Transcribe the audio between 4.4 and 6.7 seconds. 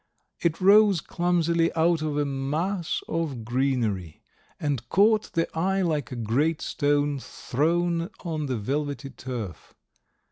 and caught the eye like a great